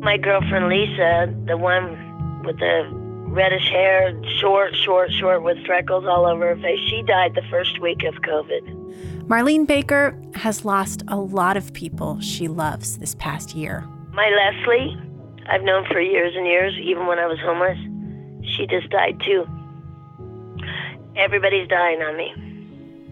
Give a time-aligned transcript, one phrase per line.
[0.00, 2.88] My girlfriend Lisa, the one with the
[3.28, 7.80] reddish hair, short, short, short, with freckles all over her face, she died the first
[7.80, 9.26] week of COVID.
[9.28, 13.86] Marlene Baker has lost a lot of people she loves this past year.
[14.12, 14.98] My Leslie,
[15.50, 17.78] I've known for years and years, even when I was homeless,
[18.56, 19.46] she just died too.
[21.14, 22.32] Everybody's dying on me.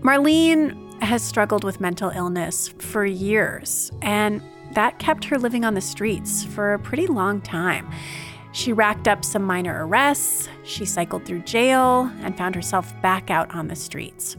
[0.01, 5.81] Marlene has struggled with mental illness for years, and that kept her living on the
[5.81, 7.89] streets for a pretty long time.
[8.53, 13.55] She racked up some minor arrests, she cycled through jail, and found herself back out
[13.55, 14.37] on the streets.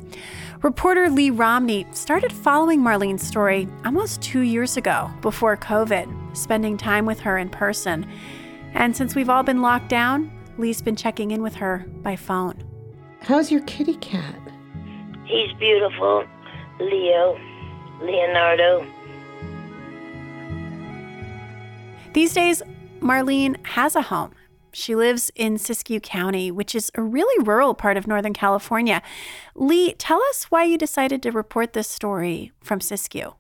[0.62, 7.06] Reporter Lee Romney started following Marlene's story almost two years ago, before COVID, spending time
[7.06, 8.06] with her in person.
[8.74, 12.62] And since we've all been locked down, Lee's been checking in with her by phone.
[13.22, 14.36] How's your kitty cat?
[15.26, 16.26] He's beautiful.
[16.80, 17.40] Leo,
[18.02, 18.86] Leonardo.
[22.14, 22.64] These days,
[23.02, 24.34] Marlene has a home.
[24.72, 29.02] She lives in Siskiyou County, which is a really rural part of Northern California.
[29.56, 33.36] Lee, tell us why you decided to report this story from Siskiyou.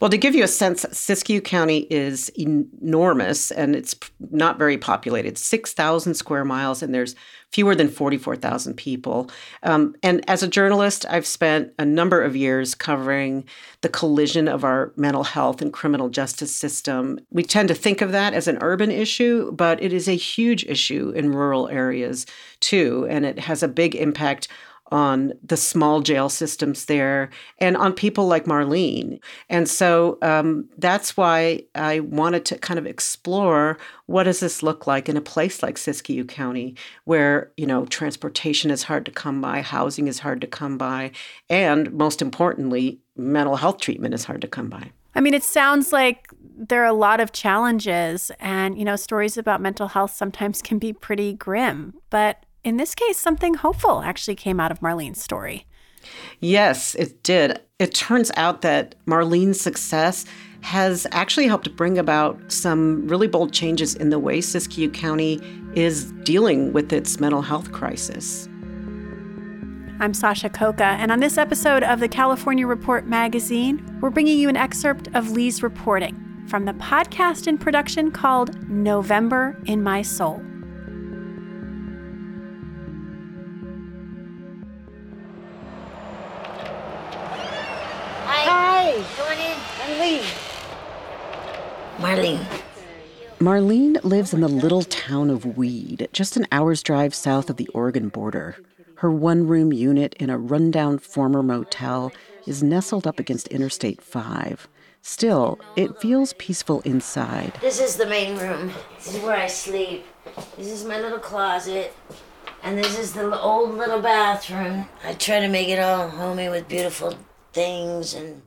[0.00, 3.94] Well, to give you a sense, Siskiyou County is enormous and it's
[4.30, 7.14] not very populated 6,000 square miles, and there's
[7.52, 9.30] fewer than 44,000 people.
[9.62, 13.44] Um, and as a journalist, I've spent a number of years covering
[13.80, 17.18] the collision of our mental health and criminal justice system.
[17.30, 20.64] We tend to think of that as an urban issue, but it is a huge
[20.66, 22.24] issue in rural areas
[22.60, 24.48] too, and it has a big impact
[24.90, 29.20] on the small jail systems there and on people like Marlene.
[29.48, 34.86] And so um, that's why I wanted to kind of explore what does this look
[34.86, 36.74] like in a place like Siskiyou County,
[37.04, 41.12] where you know transportation is hard to come by, housing is hard to come by,
[41.48, 44.90] and most importantly, mental health treatment is hard to come by.
[45.14, 49.36] I mean, it sounds like there are a lot of challenges, and you know, stories
[49.36, 54.36] about mental health sometimes can be pretty grim, but in this case, something hopeful actually
[54.36, 55.66] came out of Marlene's story.
[56.40, 57.60] Yes, it did.
[57.78, 60.24] It turns out that Marlene's success
[60.62, 65.40] has actually helped bring about some really bold changes in the way Siskiyou County
[65.74, 68.46] is dealing with its mental health crisis.
[70.00, 74.48] I'm Sasha Khokha, and on this episode of the California Report magazine, we're bringing you
[74.48, 80.42] an excerpt of Lee's reporting from the podcast in production called November in My Soul.
[92.00, 92.44] Marlene.
[93.38, 97.68] Marlene lives in the little town of Weed, just an hour's drive south of the
[97.68, 98.56] Oregon border.
[98.96, 102.10] Her one room unit in a rundown former motel
[102.46, 104.66] is nestled up against Interstate 5.
[105.02, 107.52] Still, it feels peaceful inside.
[107.60, 108.72] This is the main room.
[108.96, 110.06] This is where I sleep.
[110.56, 111.94] This is my little closet.
[112.62, 114.86] And this is the old little bathroom.
[115.04, 117.14] I try to make it all homey with beautiful
[117.52, 118.42] things and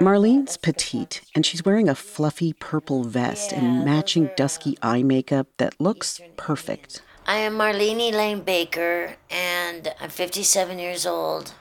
[0.00, 5.46] Marlene's petite, and she's wearing a fluffy purple vest and matching dusky um, eye makeup
[5.58, 7.00] that looks perfect.
[7.28, 11.54] I am Marlene Lane Baker, and I'm 57 years old.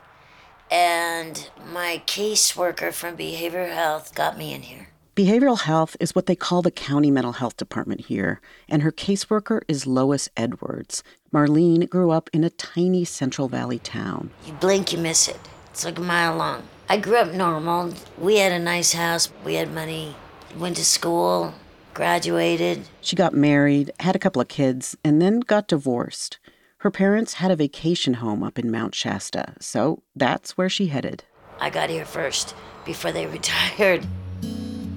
[0.71, 4.87] And my caseworker from behavioral health got me in here.
[5.15, 9.61] Behavioral health is what they call the county mental health department here, and her caseworker
[9.67, 11.03] is Lois Edwards.
[11.31, 14.31] Marlene grew up in a tiny Central Valley town.
[14.47, 15.39] You blink, you miss it.
[15.71, 16.63] It's like a mile long.
[16.89, 17.93] I grew up normal.
[18.17, 20.15] We had a nice house, we had money,
[20.57, 21.53] went to school,
[21.93, 22.87] graduated.
[22.99, 26.39] She got married, had a couple of kids, and then got divorced.
[26.79, 31.23] Her parents had a vacation home up in Mount Shasta, so that's where she headed.
[31.59, 34.05] I got here first before they retired.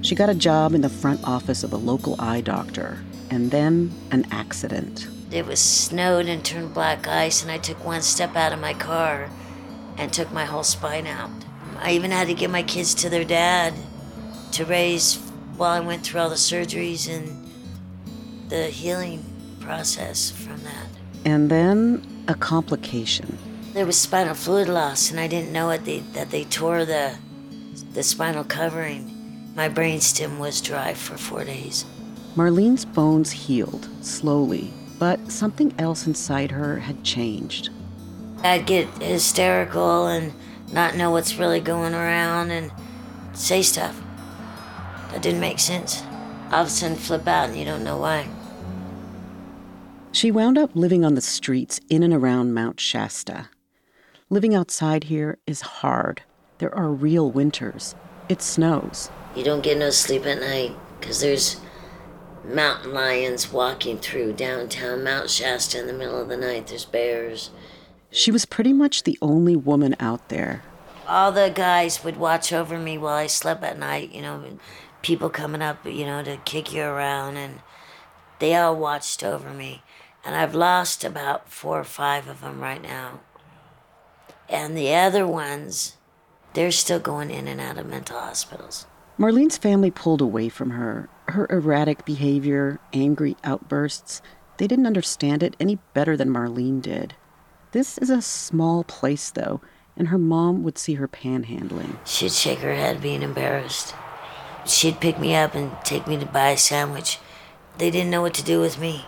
[0.01, 2.99] She got a job in the front office of a local eye doctor.
[3.31, 5.09] and then an accident.
[5.31, 8.75] It was snowed and turned black ice, and I took one step out of my
[8.75, 9.31] car
[9.97, 11.31] and took my whole spine out.
[11.79, 13.75] I even had to get my kids to their dad
[14.53, 15.17] to raise
[15.57, 17.45] while I went through all the surgeries and
[18.49, 19.25] the healing
[19.61, 20.89] process from that.
[21.25, 23.39] And then a complication.
[23.73, 25.85] There was spinal fluid loss, and I didn't know it.
[25.85, 27.17] They, that they tore the
[27.93, 29.53] the spinal covering.
[29.57, 31.85] My brainstem was dry for four days.
[32.37, 37.71] Marlene's bones healed slowly, but something else inside her had changed.
[38.45, 40.33] I'd get hysterical and
[40.71, 42.71] not know what's really going around and
[43.33, 44.01] say stuff
[45.11, 46.03] that didn't make sense.
[46.53, 48.29] All of a sudden, flip out and you don't know why.
[50.13, 53.49] She wound up living on the streets in and around Mount Shasta.
[54.29, 56.23] Living outside here is hard.
[56.59, 57.95] There are real winters.
[58.29, 59.11] It snows.
[59.35, 61.61] You don't get no sleep at night because there's
[62.45, 66.67] mountain lions walking through downtown Mount Shasta in the middle of the night.
[66.67, 67.51] There's bears.
[68.15, 70.63] She was pretty much the only woman out there.
[71.09, 74.57] All the guys would watch over me while I slept at night, you know,
[75.03, 77.59] people coming up, you know, to kick you around, and
[78.39, 79.83] they all watched over me.
[80.25, 83.19] And I've lost about four or five of them right now.
[84.49, 85.97] And the other ones,
[86.53, 88.87] they're still going in and out of mental hospitals.
[89.19, 91.09] Marlene's family pulled away from her.
[91.31, 94.23] Her erratic behavior, angry outbursts,
[94.59, 97.17] they didn't understand it any better than Marlene did.
[97.75, 99.61] This is a small place, though,
[99.97, 101.97] and her mom would see her panhandling.
[102.07, 103.97] She'd shake her head, being embarrassed.
[104.65, 107.19] She'd pick me up and take me to buy a sandwich.
[107.79, 109.07] They didn't know what to do with me.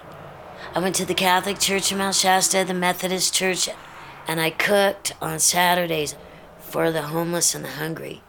[0.74, 3.68] I went to the Catholic Church in Mount Shasta, the Methodist Church,
[4.26, 6.16] and I cooked on Saturdays
[6.58, 8.20] for the homeless and the hungry.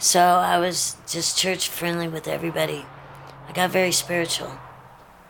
[0.00, 2.84] So I was just church friendly with everybody.
[3.48, 4.58] I got very spiritual.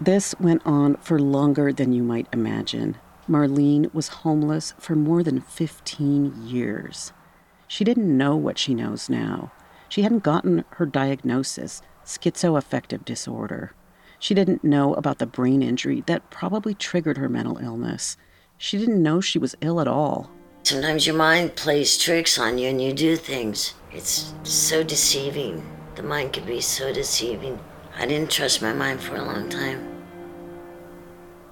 [0.00, 2.96] This went on for longer than you might imagine.
[3.28, 7.12] Marlene was homeless for more than 15 years.
[7.66, 9.52] She didn't know what she knows now.
[9.88, 13.72] She hadn't gotten her diagnosis, schizoaffective disorder.
[14.18, 18.16] She didn't know about the brain injury that probably triggered her mental illness.
[18.56, 20.30] She didn't know she was ill at all.
[20.64, 23.74] Sometimes your mind plays tricks on you and you do things.
[23.92, 25.64] It's so deceiving.
[25.94, 27.58] The mind can be so deceiving.
[27.98, 29.97] I didn't trust my mind for a long time.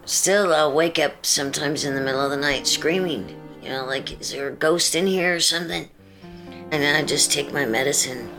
[0.06, 3.36] Still, I'll wake up sometimes in the middle of the night screaming.
[3.60, 5.90] You know, like, is there a ghost in here or something?
[6.70, 8.30] And then I just take my medicine.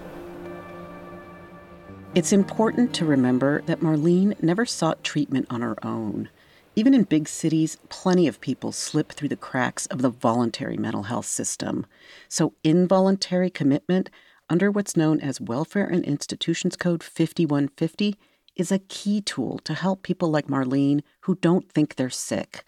[2.16, 6.30] It's important to remember that Marlene never sought treatment on her own.
[6.78, 11.04] Even in big cities, plenty of people slip through the cracks of the voluntary mental
[11.04, 11.86] health system.
[12.30, 14.10] So, involuntary commitment
[14.50, 18.16] under what's known as Welfare and Institutions Code 5150
[18.58, 22.66] is a key tool to help people like Marlene who don't think they're sick.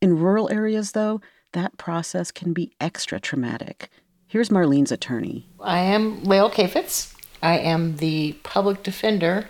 [0.00, 1.20] In rural areas, though,
[1.52, 3.88] that process can be extra traumatic.
[4.26, 5.48] Here's Marlene's attorney.
[5.60, 7.14] I am Lael Kayfetz.
[7.42, 9.48] I am the public defender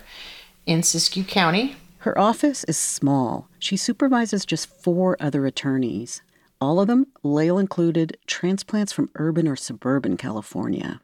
[0.65, 1.75] in Siskiyou County.
[1.99, 3.49] Her office is small.
[3.57, 6.21] She supervises just four other attorneys.
[6.61, 11.01] All of them, Lael included, transplants from urban or suburban California.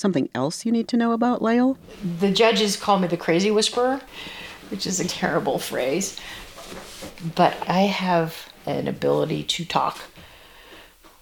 [0.00, 1.76] Something else you need to know about Lael?
[2.20, 4.00] The judges call me the crazy whisperer,
[4.70, 6.18] which is a terrible phrase.
[7.34, 9.98] But I have an ability to talk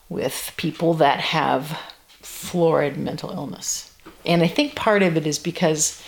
[0.09, 1.77] with people that have
[2.21, 3.97] florid mental illness.
[4.25, 6.01] And I think part of it is because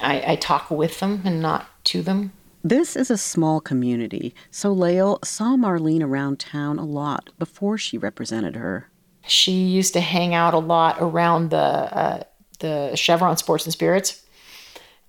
[0.00, 2.32] I, I talk with them and not to them.
[2.64, 7.98] This is a small community, so Lael saw Marlene around town a lot before she
[7.98, 8.88] represented her.
[9.26, 12.22] She used to hang out a lot around the uh,
[12.60, 14.22] the Chevron Sports and Spirits,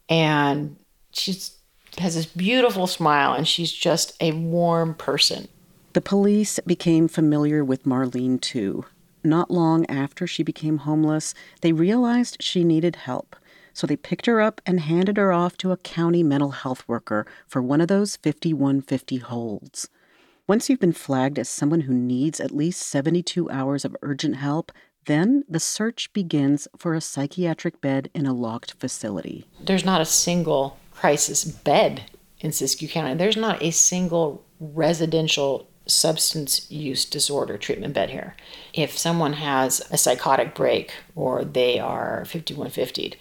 [0.09, 0.75] and
[1.11, 1.31] she
[1.97, 5.47] has this beautiful smile, and she's just a warm person.
[5.93, 8.85] The police became familiar with Marlene too.
[9.23, 13.35] Not long after she became homeless, they realized she needed help.
[13.73, 17.25] So they picked her up and handed her off to a county mental health worker
[17.47, 19.89] for one of those 5150 holds.
[20.47, 24.71] Once you've been flagged as someone who needs at least 72 hours of urgent help,
[25.05, 29.45] then the search begins for a psychiatric bed in a locked facility.
[29.61, 32.03] There's not a single crisis bed
[32.39, 33.15] in Siskiyou County.
[33.15, 38.33] There's not a single residential substance use disorder treatment bed here.
[38.73, 43.15] If someone has a psychotic break or they are 5150,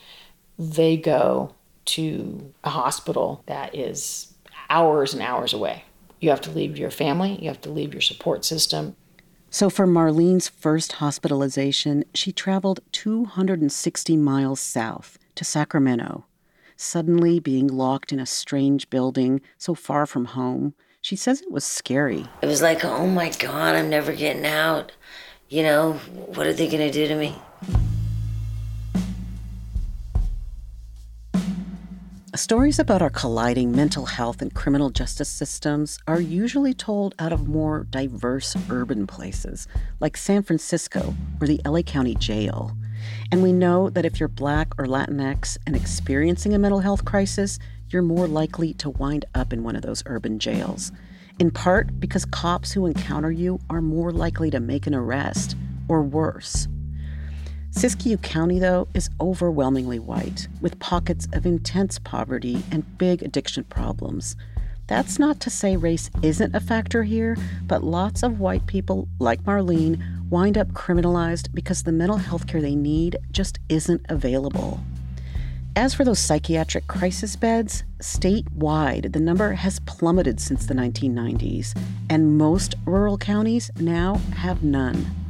[0.61, 1.54] they go
[1.87, 4.33] to a hospital that is
[4.71, 5.85] hours and hours away.
[6.21, 8.97] You have to leave your family, you have to leave your support system.
[9.51, 16.25] So, for Marlene's first hospitalization, she traveled 260 miles south to Sacramento.
[16.77, 20.75] suddenly being locked in a strange building so far from home.
[21.01, 22.27] She says it was scary.
[22.43, 24.93] It was like, oh my God, I'm never getting out.
[25.49, 25.93] You know,
[26.35, 27.35] what are they going to do to me?
[32.37, 37.49] Stories about our colliding mental health and criminal justice systems are usually told out of
[37.49, 39.66] more diverse urban places,
[40.00, 42.76] like San Francisco or the LA County Jail.
[43.33, 47.59] And we know that if you're Black or Latinx and experiencing a mental health crisis,
[47.88, 50.93] you're more likely to wind up in one of those urban jails.
[51.38, 55.57] In part because cops who encounter you are more likely to make an arrest,
[55.88, 56.69] or worse.
[57.76, 64.35] Siskiyou County, though, is overwhelmingly white, with pockets of intense poverty and big addiction problems.
[64.87, 69.42] That's not to say race isn't a factor here, but lots of white people, like
[69.42, 74.80] Marlene, wind up criminalized because the mental health care they need just isn't available.
[75.76, 81.78] As for those psychiatric crisis beds, statewide, the number has plummeted since the 1990s,
[82.09, 85.25] and most rural counties now have none.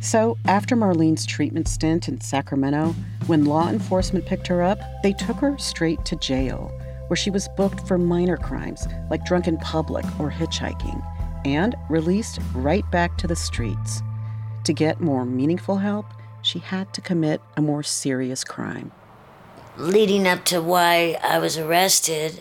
[0.00, 2.94] So, after Marlene's treatment stint in Sacramento,
[3.26, 6.70] when law enforcement picked her up, they took her straight to jail,
[7.08, 11.02] where she was booked for minor crimes like drunk in public or hitchhiking,
[11.44, 14.02] and released right back to the streets.
[14.64, 16.06] To get more meaningful help,
[16.42, 18.92] she had to commit a more serious crime.
[19.76, 22.40] Leading up to why I was arrested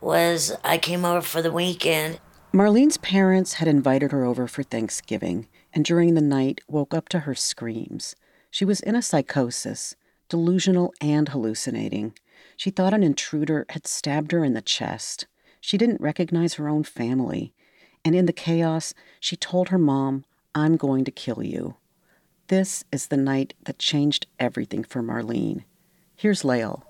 [0.00, 2.18] was I came over for the weekend.
[2.52, 7.20] Marlene's parents had invited her over for Thanksgiving and during the night woke up to
[7.20, 8.14] her screams.
[8.50, 9.96] She was in a psychosis,
[10.28, 12.14] delusional and hallucinating.
[12.56, 15.26] She thought an intruder had stabbed her in the chest.
[15.60, 17.52] She didn't recognize her own family.
[18.04, 20.24] And in the chaos, she told her mom,
[20.54, 21.76] I'm going to kill you.
[22.48, 25.64] This is the night that changed everything for Marlene.
[26.16, 26.84] Here's Lael.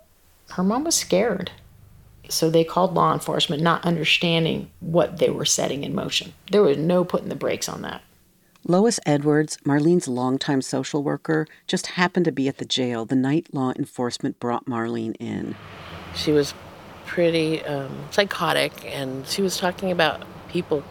[0.51, 1.53] Her mom was scared.
[2.29, 6.33] So they called law enforcement, not understanding what they were setting in motion.
[6.51, 8.03] There was no putting the brakes on that.
[8.67, 13.49] Lois Edwards, Marlene's longtime social worker, just happened to be at the jail the night
[13.53, 15.57] law enforcement brought Marlene in.
[16.15, 16.55] She was
[17.05, 20.85] pretty um, psychotic, and she was talking about people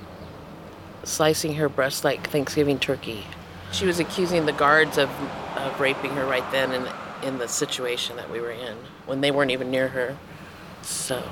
[1.03, 3.25] slicing her breast like Thanksgiving turkey.
[3.71, 5.09] She was accusing the guards of,
[5.55, 6.87] of raping her right then in,
[7.23, 10.17] in the situation that we were in when they weren't even near her.
[10.81, 11.23] So.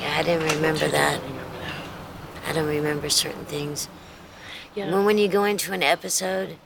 [0.00, 1.22] Yeah, I didn't remember that.
[1.22, 2.48] Remember that.
[2.48, 3.88] I don't remember certain things.
[4.74, 4.92] Yeah.
[4.92, 6.56] When when you go into an episode,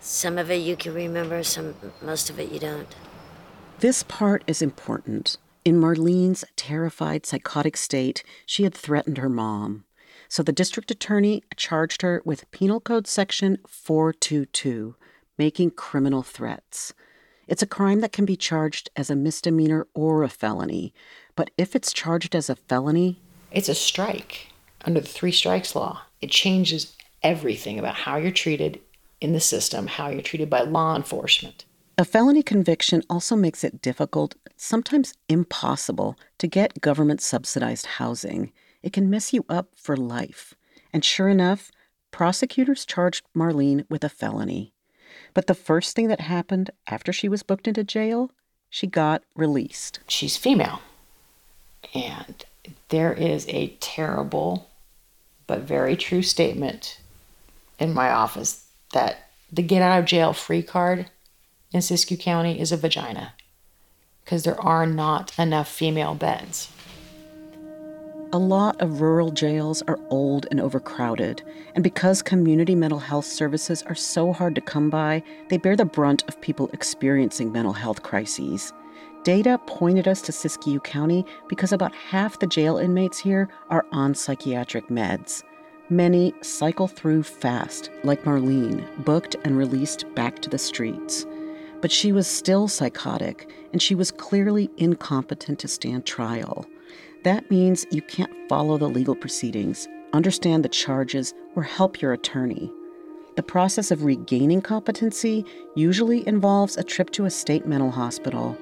[0.00, 2.94] some of it you can remember, some most of it you don't.
[3.80, 5.36] This part is important.
[5.64, 9.84] In Marlene's terrified, psychotic state, she had threatened her mom.
[10.28, 14.96] So the district attorney charged her with Penal Code Section 422,
[15.38, 16.92] making criminal threats.
[17.46, 20.92] It's a crime that can be charged as a misdemeanor or a felony,
[21.34, 24.48] but if it's charged as a felony, it's a strike
[24.84, 26.02] under the three strikes law.
[26.20, 28.80] It changes everything about how you're treated
[29.20, 31.64] in the system, how you're treated by law enforcement.
[31.96, 38.52] A felony conviction also makes it difficult, sometimes impossible, to get government subsidized housing.
[38.82, 40.54] It can mess you up for life.
[40.92, 41.72] And sure enough,
[42.12, 44.72] prosecutors charged Marlene with a felony.
[45.34, 48.30] But the first thing that happened after she was booked into jail,
[48.70, 49.98] she got released.
[50.06, 50.80] She's female.
[51.94, 52.44] And
[52.90, 54.68] there is a terrible
[55.48, 57.00] but very true statement
[57.78, 61.10] in my office that the get out of jail free card
[61.72, 63.34] in Siskiyou County is a vagina
[64.24, 66.70] because there are not enough female beds.
[68.30, 71.42] A lot of rural jails are old and overcrowded,
[71.74, 75.86] and because community mental health services are so hard to come by, they bear the
[75.86, 78.70] brunt of people experiencing mental health crises.
[79.24, 84.14] Data pointed us to Siskiyou County because about half the jail inmates here are on
[84.14, 85.42] psychiatric meds.
[85.90, 91.24] Many cycle through fast, like Marlene, booked and released back to the streets.
[91.80, 96.66] But she was still psychotic, and she was clearly incompetent to stand trial.
[97.24, 102.70] That means you can't follow the legal proceedings, understand the charges, or help your attorney.
[103.36, 105.42] The process of regaining competency
[105.74, 108.58] usually involves a trip to a state mental hospital,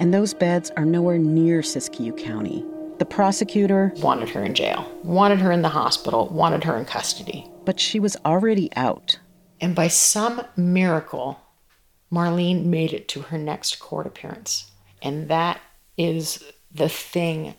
[0.00, 2.64] and those beds are nowhere near Siskiyou County.
[2.98, 7.50] The prosecutor wanted her in jail, wanted her in the hospital, wanted her in custody.
[7.64, 9.18] But she was already out.
[9.60, 11.40] And by some miracle,
[12.12, 14.70] Marlene made it to her next court appearance.
[15.02, 15.60] And that
[15.96, 17.54] is the thing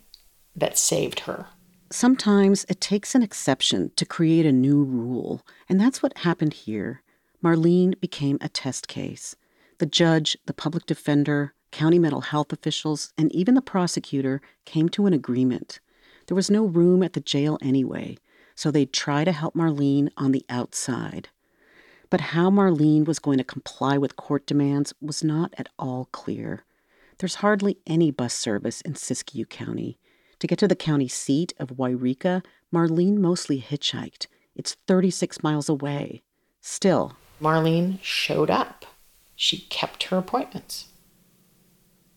[0.56, 1.48] that saved her.
[1.92, 7.02] Sometimes it takes an exception to create a new rule, and that's what happened here.
[7.44, 9.36] Marlene became a test case.
[9.80, 15.08] The judge, the public defender, county mental health officials, and even the prosecutor came to
[15.08, 15.82] an agreement.
[16.28, 18.18] There was no room at the jail anyway,
[18.56, 21.28] so they'd try to help Marlene on the outside.
[22.10, 26.64] But how Marlene was going to comply with court demands was not at all clear.
[27.18, 30.00] There's hardly any bus service in Siskiyou County.
[30.40, 32.42] To get to the county seat of Yreka,
[32.74, 34.28] Marlene mostly hitchhiked.
[34.56, 36.24] It's 36 miles away.
[36.62, 38.86] Still, Marlene showed up.
[39.36, 40.86] She kept her appointments.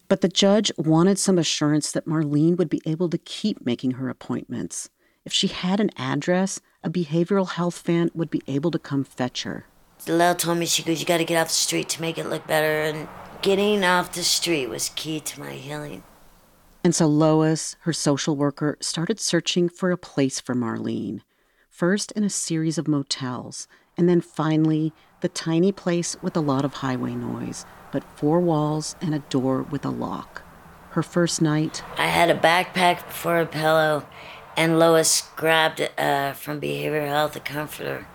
[0.09, 4.09] But the judge wanted some assurance that Marlene would be able to keep making her
[4.09, 4.89] appointments.
[5.25, 9.43] If she had an address, a behavioral health fan would be able to come fetch
[9.43, 9.67] her.
[10.07, 12.47] Lael told me, she goes, You gotta get off the street to make it look
[12.47, 12.81] better.
[12.81, 13.07] And
[13.43, 16.03] getting off the street was key to my healing.
[16.83, 21.21] And so Lois, her social worker, started searching for a place for Marlene.
[21.69, 23.69] First in a series of motels,
[23.99, 28.95] and then finally the tiny place with a lot of highway noise, but four walls
[29.01, 30.43] and a door with a lock.
[30.91, 34.07] Her first night, I had a backpack for a pillow,
[34.57, 38.07] and Lois grabbed uh, from behavioral health a comforter.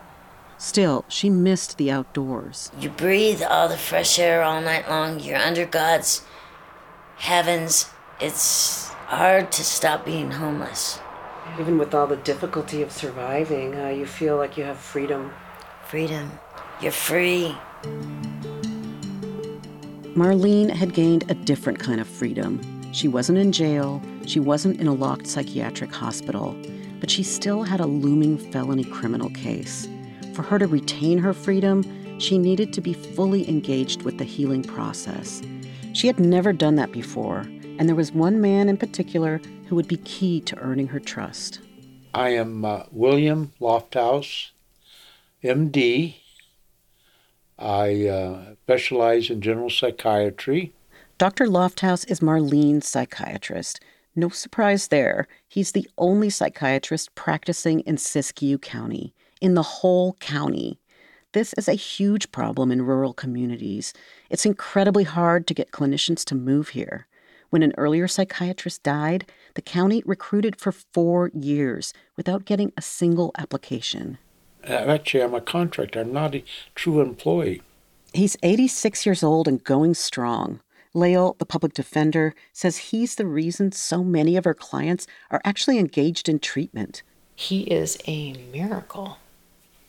[0.57, 2.71] Still, she missed the outdoors.
[2.79, 5.19] You breathe all the fresh air all night long.
[5.19, 6.23] You're under God's
[7.17, 7.89] heavens.
[8.21, 10.99] It's hard to stop being homeless.
[11.59, 15.31] Even with all the difficulty of surviving, uh, you feel like you have freedom.
[15.93, 16.31] Freedom.
[16.81, 17.55] You're free.
[20.15, 22.59] Marlene had gained a different kind of freedom.
[22.93, 26.57] She wasn't in jail, she wasn't in a locked psychiatric hospital,
[26.99, 29.87] but she still had a looming felony criminal case.
[30.33, 31.83] For her to retain her freedom,
[32.19, 35.43] she needed to be fully engaged with the healing process.
[35.93, 37.41] She had never done that before,
[37.77, 41.59] and there was one man in particular who would be key to earning her trust.
[42.15, 44.53] I am uh, William Lofthouse,
[45.43, 46.15] MD.
[47.59, 50.73] I uh, specialize in general psychiatry.
[51.17, 51.45] Dr.
[51.45, 53.79] Lofthouse is Marlene's psychiatrist.
[54.15, 55.27] No surprise there.
[55.47, 60.79] He's the only psychiatrist practicing in Siskiyou County, in the whole county.
[61.33, 63.93] This is a huge problem in rural communities.
[64.29, 67.07] It's incredibly hard to get clinicians to move here.
[67.49, 69.25] When an earlier psychiatrist died,
[69.55, 74.17] the county recruited for four years without getting a single application.
[74.67, 76.01] Uh, actually, I'm a contractor.
[76.01, 76.43] I'm not a
[76.75, 77.61] true employee.
[78.13, 80.59] He's 86 years old and going strong.
[80.93, 85.79] Lael, the public defender, says he's the reason so many of her clients are actually
[85.79, 87.01] engaged in treatment.
[87.35, 89.17] He is a miracle.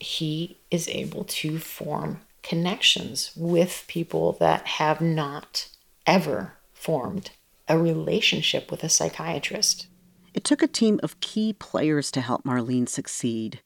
[0.01, 5.69] He is able to form connections with people that have not
[6.07, 7.31] ever formed
[7.69, 9.87] a relationship with a psychiatrist.
[10.33, 13.61] It took a team of key players to help Marlene succeed.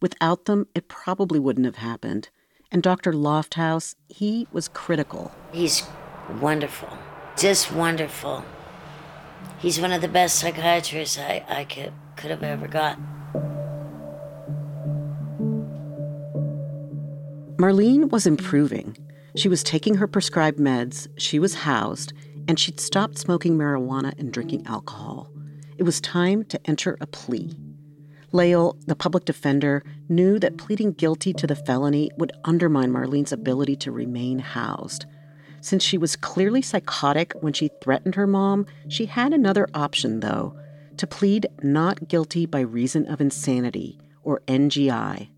[0.00, 2.28] Without them, it probably wouldn't have happened.
[2.70, 3.12] And Dr.
[3.12, 5.32] Lofthouse, he was critical.
[5.52, 5.82] He's
[6.40, 6.96] wonderful.
[7.36, 8.44] Just wonderful.
[9.58, 12.98] He's one of the best psychiatrists I, I could, could have ever got.
[17.56, 18.96] Marlene was improving.
[19.34, 22.12] She was taking her prescribed meds, she was housed,
[22.46, 25.28] and she'd stopped smoking marijuana and drinking alcohol.
[25.76, 27.52] It was time to enter a plea.
[28.32, 33.76] Lael, the public defender, knew that pleading guilty to the felony would undermine Marlene's ability
[33.76, 35.06] to remain housed.
[35.60, 40.56] Since she was clearly psychotic when she threatened her mom, she had another option, though
[40.98, 45.28] to plead not guilty by reason of insanity, or NGI.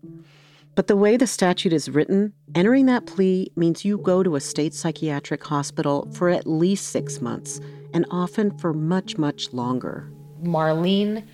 [0.75, 4.41] But the way the statute is written, entering that plea means you go to a
[4.41, 7.61] state psychiatric hospital for at least six months,
[7.93, 10.11] and often for much, much longer.
[10.41, 11.27] Marlene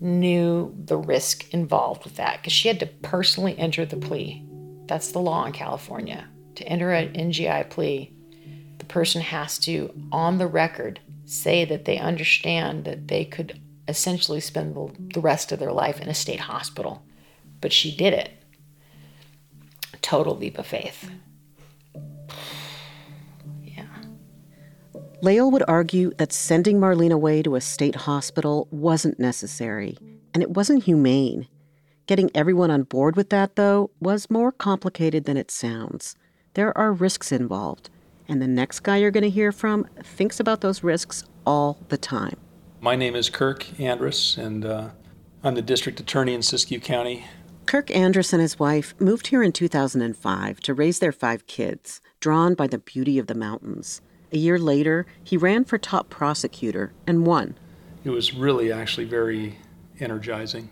[0.00, 4.44] knew the risk involved with that because she had to personally enter the plea.
[4.86, 6.28] That's the law in California.
[6.56, 8.12] To enter an NGI plea,
[8.78, 14.40] the person has to, on the record, say that they understand that they could essentially
[14.40, 14.74] spend
[15.14, 17.02] the rest of their life in a state hospital.
[17.60, 18.30] But she did it.
[20.00, 21.10] Total leap of faith.
[25.20, 29.98] Lael would argue that sending Marlene away to a state hospital wasn't necessary,
[30.32, 31.48] and it wasn't humane.
[32.06, 36.14] Getting everyone on board with that, though, was more complicated than it sounds.
[36.54, 37.90] There are risks involved,
[38.28, 41.98] and the next guy you're going to hear from thinks about those risks all the
[41.98, 42.36] time.
[42.80, 44.90] My name is Kirk Andrus, and uh,
[45.42, 47.24] I'm the district attorney in Siskiyou County.
[47.66, 52.54] Kirk Andrus and his wife moved here in 2005 to raise their five kids, drawn
[52.54, 54.00] by the beauty of the mountains.
[54.32, 57.56] A year later, he ran for top prosecutor and won.
[58.04, 59.58] It was really actually very
[60.00, 60.70] energizing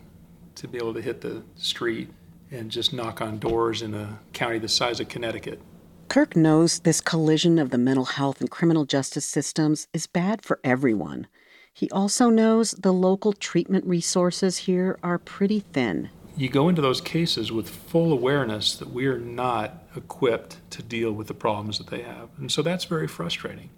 [0.55, 2.09] to be able to hit the street
[2.51, 5.61] and just knock on doors in a county the size of Connecticut
[6.09, 10.59] Kirk knows this collision of the mental health and criminal justice systems is bad for
[10.63, 11.27] everyone.
[11.73, 16.09] He also knows the local treatment resources here are pretty thin.
[16.37, 21.11] You go into those cases with full awareness that we are not equipped to deal
[21.11, 22.29] with the problems that they have.
[22.37, 23.71] And so that's very frustrating.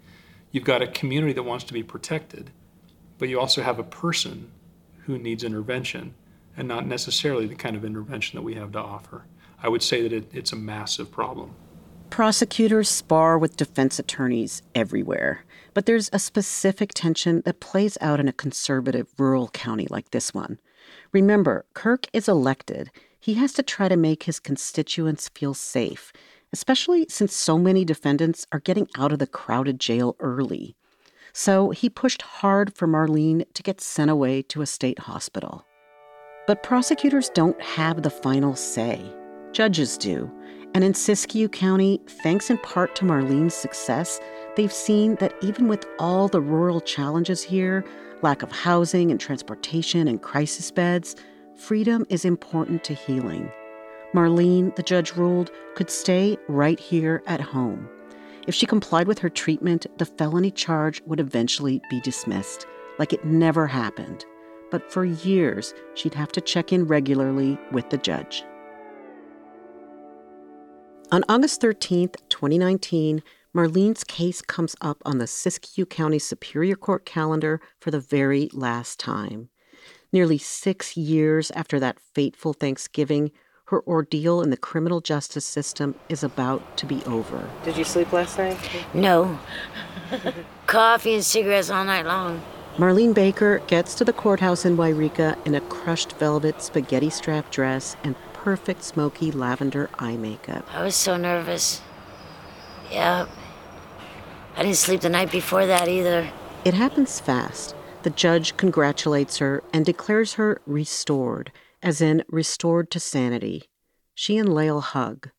[0.52, 2.50] You've got a community that wants to be protected,
[3.18, 4.50] but you also have a person
[5.06, 6.14] who needs intervention
[6.54, 9.24] and not necessarily the kind of intervention that we have to offer.
[9.62, 11.54] I would say that it, it's a massive problem.
[12.10, 18.28] Prosecutors spar with defense attorneys everywhere, but there's a specific tension that plays out in
[18.28, 20.58] a conservative rural county like this one.
[21.12, 22.90] Remember, Kirk is elected.
[23.18, 26.12] He has to try to make his constituents feel safe,
[26.52, 30.74] especially since so many defendants are getting out of the crowded jail early.
[31.32, 35.64] So he pushed hard for Marlene to get sent away to a state hospital.
[36.46, 39.00] But prosecutors don't have the final say,
[39.52, 40.30] judges do.
[40.74, 44.20] And in Siskiyou County, thanks in part to Marlene's success,
[44.56, 47.84] they've seen that even with all the rural challenges here
[48.22, 51.16] lack of housing and transportation and crisis beds
[51.56, 53.50] freedom is important to healing.
[54.14, 57.88] Marlene, the judge ruled, could stay right here at home.
[58.46, 62.66] If she complied with her treatment, the felony charge would eventually be dismissed,
[62.98, 64.24] like it never happened.
[64.70, 68.42] But for years, she'd have to check in regularly with the judge.
[71.12, 73.22] On August 13th, 2019,
[73.54, 79.00] Marlene's case comes up on the Siskiyou County Superior Court calendar for the very last
[79.00, 79.48] time.
[80.12, 83.32] Nearly six years after that fateful Thanksgiving,
[83.66, 87.48] her ordeal in the criminal justice system is about to be over.
[87.64, 88.56] Did you sleep last night?
[88.94, 89.36] No.
[90.68, 92.40] Coffee and cigarettes all night long.
[92.76, 97.96] Marlene Baker gets to the courthouse in Yreka in a crushed velvet spaghetti strap dress
[98.04, 100.64] and perfect smoky lavender eye makeup.
[100.72, 101.82] I was so nervous.
[102.92, 103.26] Yeah.
[104.56, 106.30] I didn't sleep the night before that either.
[106.64, 107.74] It happens fast.
[108.02, 113.68] The judge congratulates her and declares her restored, as in restored to sanity.
[114.14, 115.30] She and Lael hug.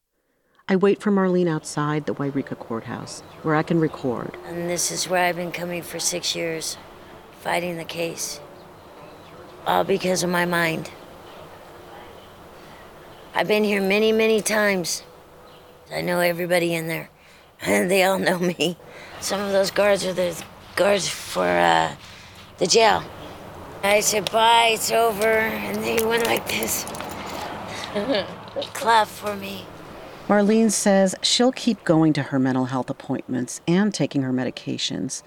[0.68, 4.38] I wait for Marlene outside the Yreka courthouse, where I can record.
[4.46, 6.78] And this is where I've been coming for six years,
[7.42, 8.40] fighting the case.
[9.66, 10.90] All because of my mind.
[13.36, 15.04] I've been here many, many times.
[15.94, 17.10] I know everybody in there,
[17.66, 18.76] they all know me.
[19.20, 20.36] Some of those guards are the
[20.76, 21.94] guards for uh,
[22.58, 23.04] the jail.
[23.84, 26.86] I said, bye, it's over, and they went like this.
[28.74, 29.66] Clap for me.
[30.28, 35.22] Marlene says she'll keep going to her mental health appointments and taking her medications,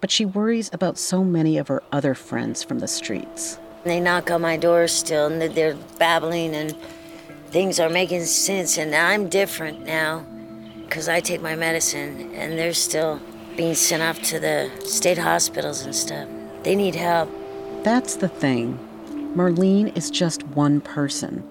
[0.00, 3.60] but she worries about so many of her other friends from the streets.
[3.84, 6.76] They knock on my door still, and they're babbling, and
[7.50, 10.26] things are making sense, and I'm different now
[10.88, 13.20] because I take my medicine, and they're still
[13.56, 16.28] being sent off to the state hospitals and stuff.
[16.62, 17.30] They need help.
[17.82, 18.78] That's the thing.
[19.34, 21.44] Marlene is just one person.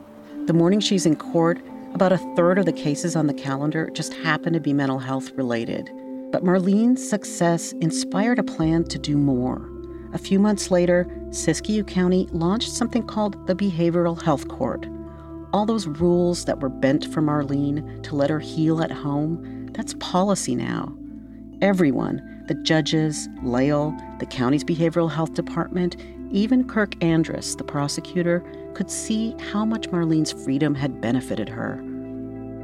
[0.48, 1.60] The morning she's in court,
[1.94, 5.32] about a third of the cases on the calendar just happen to be mental health
[5.32, 5.90] related.
[6.32, 9.70] But Marlene's success inspired a plan to do more.
[10.14, 14.86] A few months later, Siskiyou County launched something called the Behavioral Health Court.
[15.56, 19.94] All those rules that were bent for Marlene to let her heal at home, that's
[20.02, 20.94] policy now.
[21.62, 25.96] Everyone, the judges, Lael, the county's behavioral health department,
[26.30, 31.82] even Kirk Andrus, the prosecutor, could see how much Marlene's freedom had benefited her.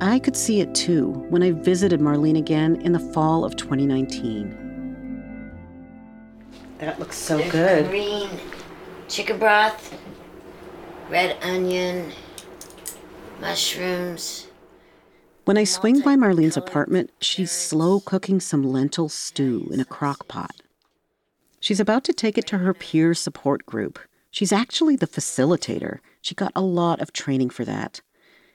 [0.01, 5.53] I could see it too when I visited Marlene again in the fall of 2019.
[6.79, 7.87] That looks so There's good.
[7.89, 8.29] Green
[9.07, 9.97] chicken broth,
[11.09, 12.11] red onion,
[13.41, 14.47] mushrooms.
[15.45, 20.27] When I swing by Marlene's apartment, she's slow cooking some lentil stew in a crock
[20.27, 20.61] pot.
[21.59, 23.99] She's about to take it to her peer support group.
[24.29, 25.99] She's actually the facilitator.
[26.21, 28.01] She got a lot of training for that.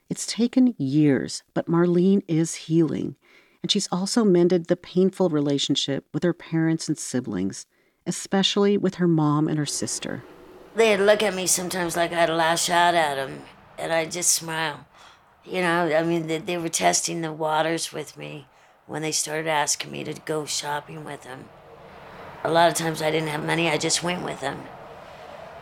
[0.09, 3.17] It's taken years, but Marlene is healing,
[3.63, 7.67] and she's also mended the painful relationship with her parents and siblings,
[8.07, 10.23] especially with her mom and her sister.
[10.77, 13.43] They'd look at me sometimes like I'd lash out at them,
[13.79, 14.87] and I'd just smile.
[15.45, 18.47] You know, I mean, they, they were testing the waters with me
[18.87, 21.45] when they started asking me to go shopping with them.
[22.45, 24.65] A lot of times I didn't have money, I just went with them.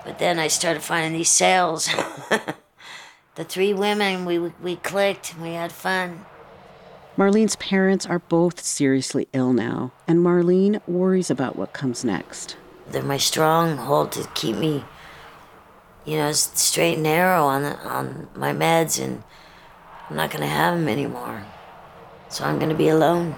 [0.04, 1.86] But then I started finding these sales.
[3.34, 6.26] the three women, we, we clicked, we had fun.
[7.16, 12.56] Marlene's parents are both seriously ill now, and Marlene worries about what comes next.
[12.90, 14.84] They're my stronghold to keep me,
[16.04, 19.22] you know, s- straight and narrow on the, on my meds, and
[20.10, 21.44] I'm not gonna have them anymore.
[22.28, 23.36] So I'm going to be alone.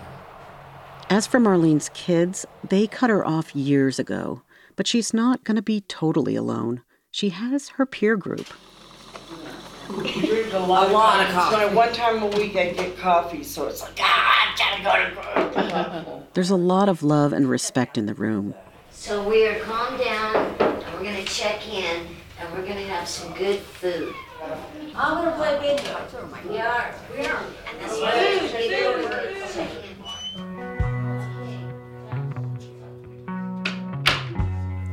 [1.11, 4.41] As for Marlene's kids, they cut her off years ago,
[4.75, 6.81] but she's not going to be totally alone.
[7.11, 8.47] She has her peer group.
[9.89, 11.57] drink a lot, a lot of coffee.
[11.57, 15.51] So one time a week I get coffee, so it's like, ah, I gotta go
[15.63, 18.55] to There's a lot of love and respect in the room.
[18.91, 22.07] So we are calmed down, and we're gonna check in,
[22.39, 24.15] and we're gonna have some good food.
[24.95, 26.07] I'm gonna play bingo.
[26.49, 27.43] We are, we are.
[27.69, 29.87] And that's why we check in.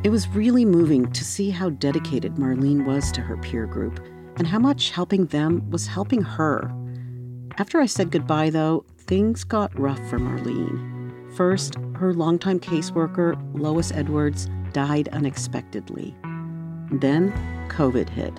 [0.04, 4.02] It was really moving to see how dedicated Marlene was to her peer group
[4.36, 6.74] and how much helping them was helping her.
[7.58, 11.36] After I said goodbye, though, things got rough for Marlene.
[11.38, 16.14] First, her longtime caseworker, Lois Edwards, died unexpectedly.
[17.00, 17.34] Then,
[17.70, 18.34] COVID hit.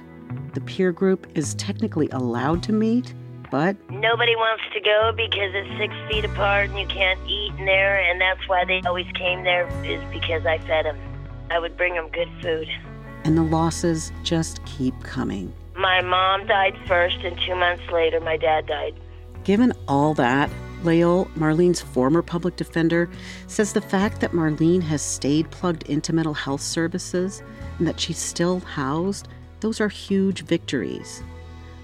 [0.55, 3.13] The peer group is technically allowed to meet,
[3.51, 7.67] but nobody wants to go because it's six feet apart and you can't eat in
[7.67, 10.99] there, and that's why they always came there, is because I fed them.
[11.51, 12.69] I would bring them good food.
[13.25, 15.53] And the losses just keep coming.
[15.77, 18.95] My mom died first, and two months later, my dad died.
[19.43, 20.49] Given all that,
[20.85, 23.11] Lael, Marlene's former public defender,
[23.47, 27.43] says the fact that Marlene has stayed plugged into mental health services
[27.79, 29.29] and that she's still housed,
[29.61, 31.23] those are huge victories.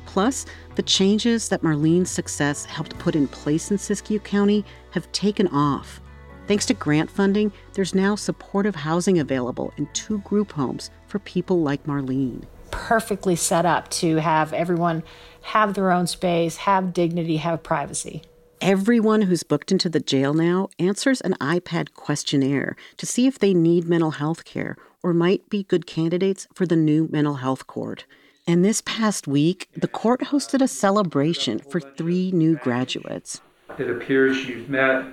[0.06, 5.46] Plus, the changes that Marlene's success helped put in place in Siskiyou County have taken
[5.48, 6.00] off.
[6.46, 11.62] Thanks to grant funding, there's now supportive housing available in two group homes for people
[11.62, 15.02] like Marlene perfectly set up to have everyone
[15.42, 18.22] have their own space, have dignity, have privacy.
[18.60, 23.54] Everyone who's booked into the jail now answers an iPad questionnaire to see if they
[23.54, 28.04] need mental health care or might be good candidates for the new mental health court.
[28.46, 33.40] And this past week, the court hosted a celebration for three new graduates.
[33.78, 35.06] It appears you've met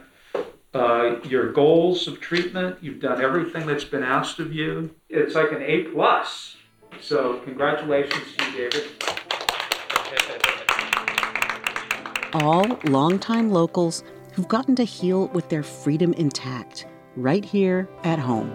[0.73, 2.77] uh, your goals of treatment.
[2.81, 4.93] You've done everything that's been asked of you.
[5.09, 6.57] It's like an A plus
[7.01, 8.89] so, congratulations to you, David.
[12.33, 16.85] All longtime locals who've gotten to heal with their freedom intact
[17.15, 18.51] right here at home.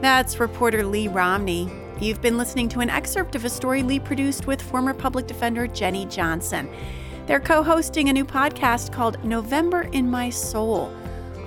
[0.00, 1.70] That's reporter Lee Romney.
[2.00, 5.66] You've been listening to an excerpt of a story Lee produced with former public defender
[5.66, 6.70] Jenny Johnson.
[7.26, 10.94] They're co hosting a new podcast called November in My Soul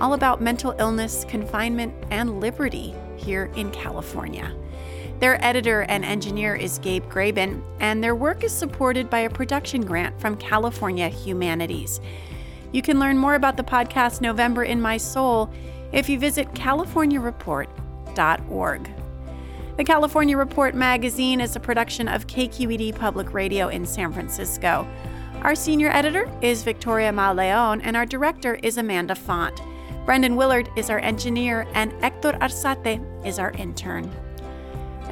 [0.02, 4.52] all about mental illness, confinement, and liberty here in California.
[5.22, 9.86] Their editor and engineer is Gabe Graben, and their work is supported by a production
[9.86, 12.00] grant from California Humanities.
[12.72, 15.48] You can learn more about the podcast November in My Soul
[15.92, 18.90] if you visit californiareport.org.
[19.76, 24.88] The California Report magazine is a production of KQED Public Radio in San Francisco.
[25.42, 29.62] Our senior editor is Victoria Mauleón, and our director is Amanda Font.
[30.04, 34.10] Brendan Willard is our engineer, and Hector Arzate is our intern.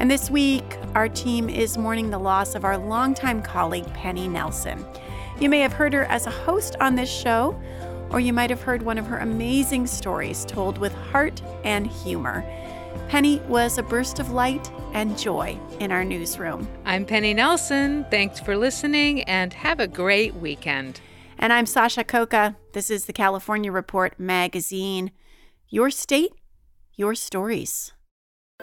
[0.00, 4.82] And this week, our team is mourning the loss of our longtime colleague, Penny Nelson.
[5.38, 7.60] You may have heard her as a host on this show,
[8.08, 12.42] or you might have heard one of her amazing stories told with heart and humor.
[13.08, 16.66] Penny was a burst of light and joy in our newsroom.
[16.86, 18.06] I'm Penny Nelson.
[18.10, 21.02] Thanks for listening and have a great weekend.
[21.38, 22.56] And I'm Sasha Khokha.
[22.72, 25.10] This is the California Report magazine.
[25.68, 26.32] Your state,
[26.96, 27.92] your stories.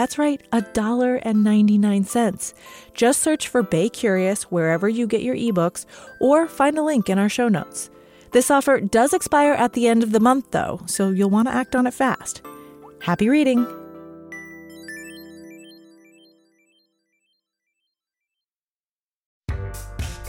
[0.00, 2.54] That's right, $1.99.
[2.94, 5.84] Just search for Bay Curious wherever you get your ebooks
[6.22, 7.90] or find a link in our show notes.
[8.30, 11.54] This offer does expire at the end of the month, though, so you'll want to
[11.54, 12.40] act on it fast.
[13.02, 13.66] Happy reading!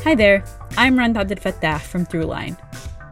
[0.03, 0.43] Hi there,
[0.75, 2.57] I'm Randa Fattah from Throughline.